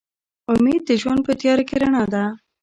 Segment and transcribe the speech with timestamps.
[0.51, 2.23] امید د ژوند په تیاره کې رڼا ده.